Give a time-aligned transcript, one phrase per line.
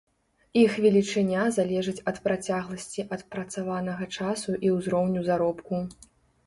[0.61, 5.75] Іх велічыня залежыць ад працягласці адпрацаванага часу і ўзроўню заробку.